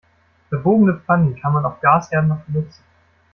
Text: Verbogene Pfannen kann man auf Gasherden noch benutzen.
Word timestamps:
Verbogene 0.49 0.93
Pfannen 0.95 1.35
kann 1.35 1.53
man 1.53 1.63
auf 1.63 1.79
Gasherden 1.79 2.29
noch 2.29 2.41
benutzen. 2.47 2.83